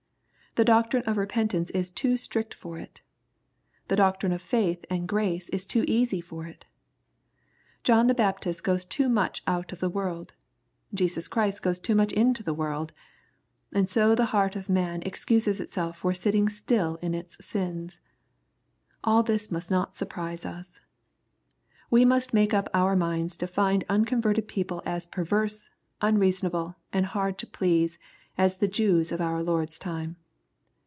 [0.55, 3.07] The doctrine of repentance is too strict for it I
[3.87, 6.65] The doctrine of faith and grace is too easy for it!
[7.85, 10.33] John the Baptist goes too much out of the world
[10.89, 12.91] 1 Jesus Christ goes too much into the world!
[13.71, 18.01] And so the heart of man excuses itself for sitting still in its sins.—
[19.05, 20.81] AU this must not surprise us.
[21.89, 25.69] We must make up our minds to find unconverted people as perverse,
[26.01, 27.97] unreasonable, and hard to please
[28.37, 30.17] as the Jews of our Lord's time.